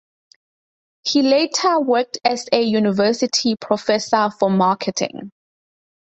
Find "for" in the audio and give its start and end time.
4.31-4.49